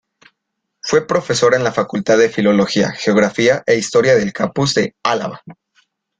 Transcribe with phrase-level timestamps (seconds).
[0.81, 5.43] Fue profesora en la Facultad de Filología, Geografía e Historia del campus de Álava.